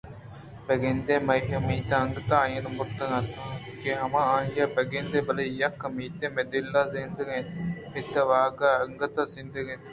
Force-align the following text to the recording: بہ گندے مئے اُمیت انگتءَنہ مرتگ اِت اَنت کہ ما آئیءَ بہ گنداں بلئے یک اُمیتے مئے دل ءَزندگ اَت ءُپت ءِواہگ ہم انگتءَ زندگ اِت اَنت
بہ 0.65 0.73
گندے 0.81 1.15
مئے 1.27 1.41
اُمیت 1.57 1.91
انگتءَنہ 1.99 2.69
مرتگ 2.77 3.01
اِت 3.15 3.31
اَنت 3.43 3.63
کہ 3.81 3.89
ما 4.11 4.21
آئیءَ 4.35 4.71
بہ 4.73 4.81
گنداں 4.91 5.23
بلئے 5.27 5.47
یک 5.61 5.79
اُمیتے 5.87 6.27
مئے 6.35 6.43
دل 6.51 6.65
ءَزندگ 6.81 7.29
اَت 7.35 7.47
ءُپت 7.87 8.15
ءِواہگ 8.21 8.61
ہم 8.69 8.81
انگتءَ 8.85 9.31
زندگ 9.35 9.65
اِت 9.69 9.69
اَنت 9.79 9.89